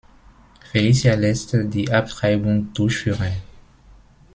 Felicia 0.71 1.13
lässt 1.13 1.51
die 1.53 1.91
Abtreibung 1.93 2.73
durchführen. 2.73 3.33